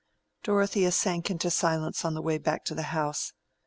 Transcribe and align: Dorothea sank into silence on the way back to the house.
Dorothea 0.41 0.91
sank 0.91 1.29
into 1.29 1.51
silence 1.51 2.03
on 2.03 2.15
the 2.15 2.23
way 2.23 2.39
back 2.39 2.65
to 2.65 2.73
the 2.73 2.81
house. 2.89 3.33